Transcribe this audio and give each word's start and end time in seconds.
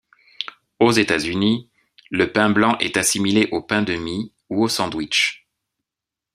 Aux 0.79 0.91
États-Unis, 0.93 1.69
le 2.09 2.31
pain 2.31 2.49
blanc 2.49 2.75
est 2.79 2.97
assimilé 2.97 3.47
au 3.51 3.61
pain 3.61 3.83
de 3.83 3.93
mie 3.93 4.33
ou 4.49 4.63
au 4.63 4.67
sandwich. 4.67 5.45